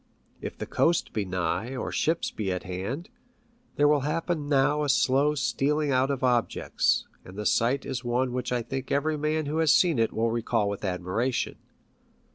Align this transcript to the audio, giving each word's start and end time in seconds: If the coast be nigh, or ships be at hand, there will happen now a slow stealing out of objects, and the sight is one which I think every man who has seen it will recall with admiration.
If 0.41 0.57
the 0.57 0.65
coast 0.65 1.13
be 1.13 1.25
nigh, 1.25 1.75
or 1.75 1.91
ships 1.91 2.31
be 2.31 2.51
at 2.51 2.63
hand, 2.63 3.11
there 3.75 3.87
will 3.87 3.99
happen 3.99 4.49
now 4.49 4.83
a 4.83 4.89
slow 4.89 5.35
stealing 5.35 5.91
out 5.91 6.09
of 6.09 6.23
objects, 6.23 7.07
and 7.23 7.37
the 7.37 7.45
sight 7.45 7.85
is 7.85 8.03
one 8.03 8.33
which 8.33 8.51
I 8.51 8.63
think 8.63 8.91
every 8.91 9.15
man 9.15 9.45
who 9.45 9.59
has 9.59 9.71
seen 9.71 9.99
it 9.99 10.11
will 10.11 10.31
recall 10.31 10.67
with 10.67 10.83
admiration. 10.83 11.59